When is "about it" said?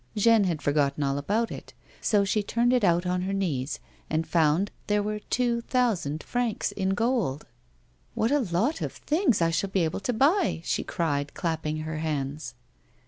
1.19-1.75